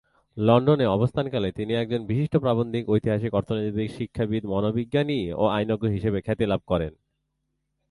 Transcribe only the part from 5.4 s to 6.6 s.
ও আইনজ্ঞ হিসেবে খ্যাতি